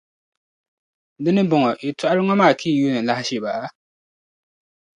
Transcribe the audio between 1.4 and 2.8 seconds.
bɔŋɔ, yɛtɔɣili ŋɔ maa ka yi